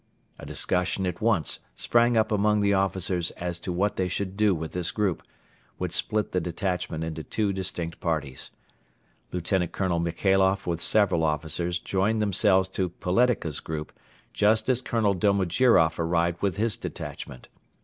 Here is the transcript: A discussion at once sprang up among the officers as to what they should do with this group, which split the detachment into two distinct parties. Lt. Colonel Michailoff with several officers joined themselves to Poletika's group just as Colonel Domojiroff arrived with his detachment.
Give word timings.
A 0.39 0.47
discussion 0.47 1.05
at 1.05 1.21
once 1.21 1.59
sprang 1.75 2.17
up 2.17 2.31
among 2.31 2.61
the 2.61 2.73
officers 2.73 3.29
as 3.37 3.59
to 3.59 3.71
what 3.71 3.97
they 3.97 4.07
should 4.07 4.35
do 4.35 4.55
with 4.55 4.71
this 4.71 4.89
group, 4.89 5.21
which 5.77 5.91
split 5.93 6.31
the 6.31 6.41
detachment 6.41 7.03
into 7.03 7.21
two 7.21 7.53
distinct 7.53 7.99
parties. 7.99 8.49
Lt. 9.31 9.71
Colonel 9.71 9.99
Michailoff 9.99 10.65
with 10.65 10.81
several 10.81 11.21
officers 11.23 11.77
joined 11.77 12.19
themselves 12.19 12.67
to 12.69 12.89
Poletika's 12.89 13.59
group 13.59 13.93
just 14.33 14.69
as 14.69 14.81
Colonel 14.81 15.13
Domojiroff 15.13 15.99
arrived 15.99 16.41
with 16.41 16.57
his 16.57 16.77
detachment. 16.77 17.47